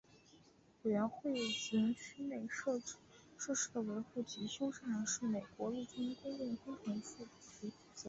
[0.81, 2.79] 委员会营区内设
[3.53, 7.73] 施的维护及修缮是由美国陆军公共工程局负责的。